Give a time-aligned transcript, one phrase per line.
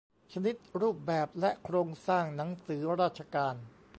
[0.33, 3.55] ชนิด รูปแบบ และโครงสร้างหนังสือราชการ